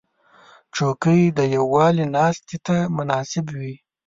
چوکۍ 0.75 1.21
د 1.37 1.39
یووالي 1.55 2.05
ناستې 2.15 2.57
ته 2.65 2.75
مناسب 2.95 3.45
وي. 3.59 3.75